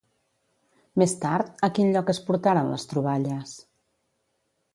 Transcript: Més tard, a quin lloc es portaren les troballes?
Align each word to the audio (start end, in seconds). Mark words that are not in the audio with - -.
Més 1.01 1.13
tard, 1.25 1.51
a 1.67 1.69
quin 1.79 1.93
lloc 1.97 2.09
es 2.15 2.23
portaren 2.31 2.73
les 2.73 2.87
troballes? 2.95 3.53